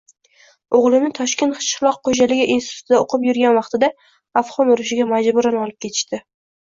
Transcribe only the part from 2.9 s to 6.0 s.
oʻqib yurgan vaqtida Afgʻon urushiga majburan olib